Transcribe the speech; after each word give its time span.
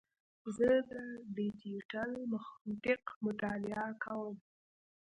زه 0.57 0.69
د 0.91 0.93
ډیجیټل 1.35 2.11
منطق 2.31 3.01
مطالعه 3.25 3.87
کوم. 4.03 4.35